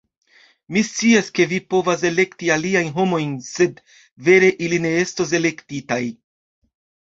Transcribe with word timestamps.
Mi 0.77 0.81
scias, 0.87 1.29
ke 1.39 1.45
vi 1.51 1.59
povas 1.73 2.07
elekti 2.09 2.49
aliajn 2.57 2.91
homojn 2.97 3.37
sed 3.51 3.85
vere 4.31 4.53
ili 4.69 4.83
ne 4.89 4.97
estos 5.07 5.39
elektitaj 5.45 6.03